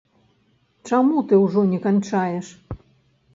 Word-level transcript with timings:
Чаму 0.89 1.17
ты 1.31 1.39
ўжо 1.43 1.65
не 1.75 1.79
канчаеш? 1.85 2.47